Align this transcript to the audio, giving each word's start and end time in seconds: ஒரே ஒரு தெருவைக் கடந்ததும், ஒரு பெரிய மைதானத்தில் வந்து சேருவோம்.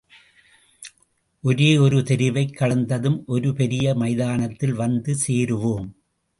ஒரே 1.43 1.77
ஒரு 1.77 1.97
தெருவைக் 1.97 2.53
கடந்ததும், 2.53 3.23
ஒரு 3.27 3.53
பெரிய 3.53 3.95
மைதானத்தில் 3.95 4.73
வந்து 4.73 5.17
சேருவோம். 5.27 5.89